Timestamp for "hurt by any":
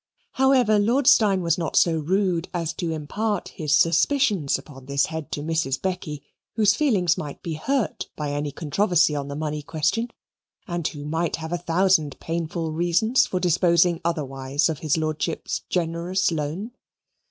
7.53-8.51